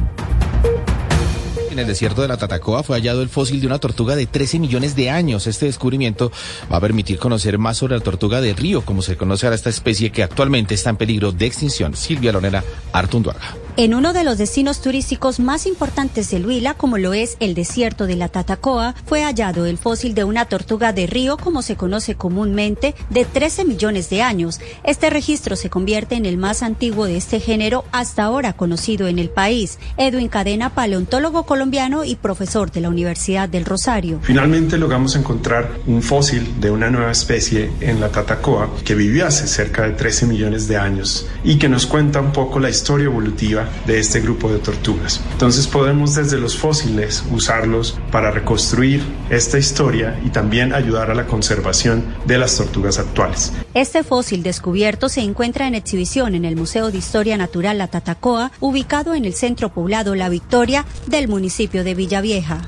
En 1.70 1.78
el 1.78 1.86
desierto 1.86 2.22
de 2.22 2.26
la 2.26 2.36
Tatacoa 2.36 2.82
fue 2.82 2.96
hallado 2.96 3.22
el 3.22 3.28
fósil 3.28 3.60
de 3.60 3.68
una 3.68 3.78
tortuga 3.78 4.16
de 4.16 4.26
13 4.26 4.58
millones 4.58 4.96
de 4.96 5.08
años. 5.08 5.46
Este 5.46 5.66
descubrimiento 5.66 6.32
va 6.70 6.78
a 6.78 6.80
permitir 6.80 7.18
conocer 7.18 7.58
más 7.58 7.76
sobre 7.76 7.96
la 7.96 8.02
tortuga 8.02 8.40
de 8.40 8.54
río, 8.54 8.84
como 8.84 9.02
se 9.02 9.16
conoce 9.16 9.46
a 9.46 9.54
esta 9.54 9.70
especie 9.70 10.10
que 10.10 10.24
actualmente 10.24 10.74
está 10.74 10.90
en 10.90 10.96
peligro 10.96 11.30
de 11.30 11.46
extinción. 11.46 11.94
Silvia 11.94 12.32
Lonera, 12.32 12.64
Artunduaga. 12.92 13.56
En 13.76 13.94
uno 13.94 14.12
de 14.12 14.24
los 14.24 14.36
destinos 14.36 14.82
turísticos 14.82 15.38
más 15.38 15.64
importantes 15.64 16.30
del 16.30 16.44
Huila, 16.44 16.74
como 16.74 16.98
lo 16.98 17.14
es 17.14 17.36
el 17.40 17.54
desierto 17.54 18.06
de 18.06 18.16
la 18.16 18.28
Tatacoa, 18.28 18.94
fue 19.06 19.22
hallado 19.22 19.64
el 19.64 19.78
fósil 19.78 20.14
de 20.14 20.24
una 20.24 20.44
tortuga 20.44 20.92
de 20.92 21.06
río, 21.06 21.36
como 21.36 21.62
se 21.62 21.76
conoce 21.76 22.14
comúnmente, 22.16 22.94
de 23.10 23.24
13 23.24 23.64
millones 23.64 24.10
de 24.10 24.22
años. 24.22 24.60
Este 24.82 25.08
registro 25.08 25.56
se 25.56 25.70
convierte 25.70 26.16
en 26.16 26.26
el 26.26 26.36
más 26.36 26.62
antiguo 26.62 27.06
de 27.06 27.16
este 27.16 27.40
género 27.40 27.84
hasta 27.92 28.24
ahora 28.24 28.52
conocido 28.54 29.06
en 29.06 29.18
el 29.18 29.30
país. 29.30 29.78
Edwin 29.96 30.28
Cadena, 30.28 30.74
paleontólogo 30.74 31.44
colombiano 31.44 32.04
y 32.04 32.16
profesor 32.16 32.72
de 32.72 32.80
la 32.80 32.88
Universidad 32.88 33.48
del 33.48 33.64
Rosario. 33.64 34.18
Finalmente 34.22 34.78
logramos 34.78 35.14
encontrar 35.14 35.70
un 35.86 36.02
fósil 36.02 36.60
de 36.60 36.70
una 36.70 36.90
nueva 36.90 37.12
especie 37.12 37.70
en 37.80 38.00
la 38.00 38.10
Tatacoa 38.10 38.68
que 38.84 38.94
vivió 38.94 39.26
hace 39.26 39.46
cerca 39.46 39.84
de 39.84 39.92
13 39.92 40.26
millones 40.26 40.66
de 40.66 40.76
años 40.76 41.26
y 41.44 41.56
que 41.56 41.68
nos 41.68 41.86
cuenta 41.86 42.20
un 42.20 42.32
poco 42.32 42.58
la 42.58 42.68
historia 42.68 43.06
evolutiva 43.06 43.59
de 43.86 43.98
este 43.98 44.20
grupo 44.20 44.52
de 44.52 44.58
tortugas. 44.58 45.20
Entonces 45.32 45.66
podemos 45.66 46.14
desde 46.14 46.38
los 46.38 46.56
fósiles 46.56 47.24
usarlos 47.30 47.98
para 48.10 48.30
reconstruir 48.30 49.02
esta 49.30 49.58
historia 49.58 50.20
y 50.24 50.30
también 50.30 50.72
ayudar 50.72 51.10
a 51.10 51.14
la 51.14 51.26
conservación 51.26 52.04
de 52.26 52.38
las 52.38 52.56
tortugas 52.56 52.98
actuales. 52.98 53.52
Este 53.74 54.02
fósil 54.02 54.42
descubierto 54.42 55.08
se 55.08 55.20
encuentra 55.20 55.66
en 55.66 55.74
exhibición 55.74 56.34
en 56.34 56.44
el 56.44 56.56
Museo 56.56 56.90
de 56.90 56.98
Historia 56.98 57.36
Natural 57.36 57.78
La 57.78 57.88
Tatacoa, 57.88 58.52
ubicado 58.60 59.14
en 59.14 59.24
el 59.24 59.34
centro 59.34 59.72
poblado 59.72 60.14
La 60.14 60.28
Victoria 60.28 60.84
del 61.06 61.28
municipio 61.28 61.84
de 61.84 61.94
Villavieja. 61.94 62.62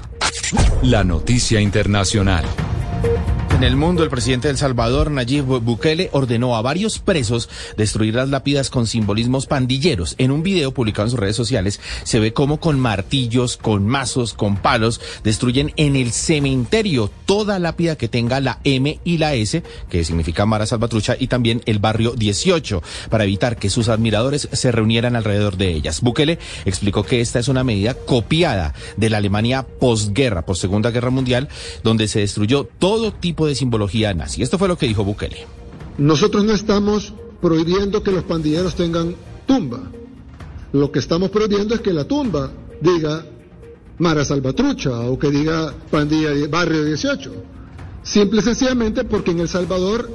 La 0.82 1.04
noticia 1.04 1.60
internacional. 1.60 2.44
En 3.62 3.68
el 3.68 3.76
mundo, 3.76 4.02
el 4.02 4.10
presidente 4.10 4.48
de 4.48 4.52
El 4.52 4.58
Salvador, 4.58 5.12
Nayib 5.12 5.44
Bukele, 5.44 6.10
ordenó 6.10 6.56
a 6.56 6.62
varios 6.62 6.98
presos 6.98 7.48
destruir 7.76 8.16
las 8.16 8.28
lápidas 8.28 8.70
con 8.70 8.88
simbolismos 8.88 9.46
pandilleros. 9.46 10.16
En 10.18 10.32
un 10.32 10.42
video 10.42 10.74
publicado 10.74 11.06
en 11.06 11.10
sus 11.12 11.20
redes 11.20 11.36
sociales 11.36 11.78
se 12.02 12.18
ve 12.18 12.32
cómo 12.32 12.58
con 12.58 12.80
martillos, 12.80 13.56
con 13.56 13.86
mazos, 13.86 14.34
con 14.34 14.56
palos, 14.56 15.00
destruyen 15.22 15.72
en 15.76 15.94
el 15.94 16.10
cementerio 16.10 17.08
toda 17.24 17.60
lápida 17.60 17.94
que 17.94 18.08
tenga 18.08 18.40
la 18.40 18.58
M 18.64 18.98
y 19.04 19.18
la 19.18 19.34
S, 19.34 19.62
que 19.88 20.02
significa 20.02 20.44
Mara 20.44 20.66
Salvatrucha, 20.66 21.14
y 21.16 21.28
también 21.28 21.62
el 21.64 21.78
barrio 21.78 22.14
18, 22.16 22.82
para 23.10 23.22
evitar 23.22 23.58
que 23.58 23.70
sus 23.70 23.88
admiradores 23.88 24.48
se 24.50 24.72
reunieran 24.72 25.14
alrededor 25.14 25.56
de 25.56 25.72
ellas. 25.72 26.00
Bukele 26.00 26.40
explicó 26.64 27.04
que 27.04 27.20
esta 27.20 27.38
es 27.38 27.46
una 27.46 27.62
medida 27.62 27.94
copiada 27.94 28.74
de 28.96 29.08
la 29.08 29.18
Alemania 29.18 29.62
posguerra, 29.62 30.44
por 30.44 30.56
Segunda 30.56 30.90
Guerra 30.90 31.10
Mundial, 31.10 31.48
donde 31.84 32.08
se 32.08 32.18
destruyó 32.18 32.68
todo 32.80 33.12
tipo 33.12 33.46
de 33.46 33.51
simbología 33.54 34.14
nazi. 34.14 34.42
Esto 34.42 34.58
fue 34.58 34.68
lo 34.68 34.76
que 34.76 34.86
dijo 34.86 35.04
Bukele. 35.04 35.46
Nosotros 35.98 36.44
no 36.44 36.52
estamos 36.52 37.12
prohibiendo 37.40 38.02
que 38.02 38.12
los 38.12 38.24
pandilleros 38.24 38.74
tengan 38.74 39.14
tumba. 39.46 39.80
Lo 40.72 40.90
que 40.90 41.00
estamos 41.00 41.30
prohibiendo 41.30 41.74
es 41.74 41.80
que 41.80 41.92
la 41.92 42.04
tumba 42.04 42.50
diga 42.80 43.26
Mara 43.98 44.24
Salvatrucha 44.24 45.00
o 45.00 45.18
que 45.18 45.30
diga 45.30 45.74
pandilla 45.90 46.30
Barrio 46.48 46.84
18. 46.84 47.32
Simple 48.02 48.40
y 48.40 48.42
sencillamente 48.42 49.04
porque 49.04 49.32
en 49.32 49.40
El 49.40 49.48
Salvador, 49.48 50.10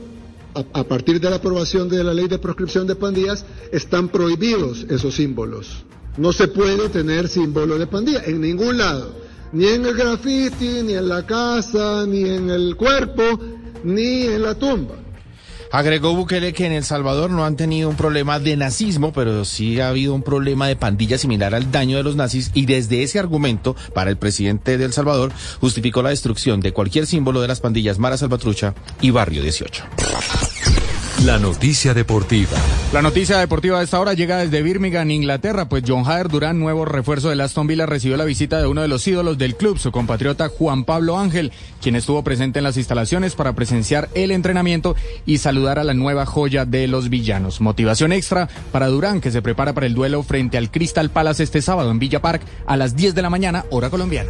a, 0.56 0.80
a, 0.80 0.84
partir 0.84 1.22
de 1.22 1.30
la 1.30 1.38
aprobación 1.38 1.88
de 1.88 2.04
la 2.04 2.14
ley 2.14 2.28
de 2.28 2.40
proscripción 2.40 2.88
de 2.88 2.96
pandillas, 2.96 3.46
están 3.72 4.10
prohibidos 4.10 4.86
esos 4.90 5.16
símbolos. 5.16 5.86
No 6.18 6.34
se 6.34 6.48
puede 6.48 6.90
tener 6.90 7.30
símbolo 7.30 7.78
de 7.78 7.88
pandilla 7.88 8.24
en 8.26 8.42
ningún 8.42 8.78
lado, 8.78 9.14
ni 9.52 9.68
en 9.68 9.86
el 9.86 9.96
graffiti, 9.96 10.84
ni 10.84 10.94
en 10.94 11.10
la 11.10 11.26
casa, 11.26 12.06
ni 12.08 12.30
en 12.30 12.50
el 12.50 12.76
cuerpo, 12.76 13.24
ni 13.84 14.28
en 14.28 14.44
la 14.44 14.56
tumba. 14.56 14.96
Agregó 15.72 16.16
Bukele 16.16 16.54
que 16.54 16.66
en 16.66 16.72
El 16.72 16.84
Salvador 16.84 17.30
no 17.30 17.44
han 17.44 17.58
tenido 17.58 17.90
un 17.90 17.96
problema 17.96 18.40
de 18.40 18.56
nazismo, 18.56 19.12
pero 19.12 19.44
sí 19.44 19.82
ha 19.82 19.90
habido 19.90 20.14
un 20.14 20.24
problema 20.24 20.68
de 20.68 20.78
pandilla 20.78 21.18
similar 21.18 21.54
al 21.54 21.72
daño 21.72 21.98
de 21.98 22.04
los 22.04 22.16
nazis 22.16 22.52
y 22.54 22.66
desde 22.66 23.04
ese 23.04 23.20
argumento, 23.20 23.76
para 23.94 24.10
el 24.10 24.18
presidente 24.18 24.78
de 24.78 24.86
El 24.86 24.94
Salvador, 24.94 25.32
justificó 25.60 26.02
la 26.02 26.10
destrucción 26.10 26.62
de 26.62 26.72
cualquier 26.72 27.06
símbolo 27.06 27.42
de 27.42 27.50
las 27.50 27.60
pandillas 27.60 28.00
Mara 28.00 28.18
Salvatrucha 28.18 28.76
y 29.02 29.12
Barrio 29.12 29.42
18. 29.42 29.84
La 31.26 31.40
noticia 31.40 31.96
deportiva. 31.96 32.58
La 32.94 33.02
noticia 33.02 33.40
deportiva 33.40 33.80
de 33.80 33.86
esta 33.86 34.00
hora 34.00 34.14
llega 34.14 34.38
desde 34.38 34.62
Birmingham, 34.62 35.10
Inglaterra, 35.10 35.68
pues 35.68 35.84
John 35.86 36.04
Jader 36.04 36.30
Durán, 36.30 36.60
nuevo 36.60 36.86
refuerzo 36.86 37.30
del 37.30 37.42
Aston 37.42 37.66
Villa, 37.66 37.88
recibió 37.88 38.18
la 38.18 38.24
visita 38.24 38.60
de 38.60 38.68
uno 38.68 38.84
de 38.84 38.88
los 38.88 39.06
ídolos 39.08 39.38
del 39.38 39.56
club, 39.56 39.80
su 39.80 39.92
compatriota 39.92 40.48
Juan 40.48 40.84
Pablo 40.86 41.18
Ángel, 41.18 41.52
quien 41.82 41.96
estuvo 41.96 42.24
presente 42.24 42.60
en 42.60 42.64
las 42.64 42.78
instalaciones 42.78 43.34
para 43.34 43.54
presenciar 43.54 44.10
el 44.14 44.32
entrenamiento 44.32 44.96
y 45.26 45.40
saludar 45.40 45.80
a 45.80 45.84
la 45.84 45.96
nueva 45.96 46.26
joya 46.28 46.66
de 46.66 46.88
los 46.88 47.10
villanos. 47.10 47.62
Motivación 47.62 48.14
extra 48.14 48.48
para 48.72 48.88
Durán, 48.88 49.20
que 49.20 49.32
se 49.32 49.42
prepara 49.42 49.74
para 49.74 49.88
el 49.88 49.96
duelo 49.96 50.22
frente 50.22 50.58
al 50.58 50.70
Crystal 50.70 51.10
Palace 51.10 51.44
este 51.44 51.64
sábado 51.64 51.90
en 51.90 52.00
Villa 52.00 52.22
Park 52.22 52.44
a 52.68 52.78
las 52.78 52.96
10 52.96 53.16
de 53.16 53.22
la 53.24 53.32
mañana, 53.32 53.66
hora 53.72 53.90
colombiana. 53.90 54.30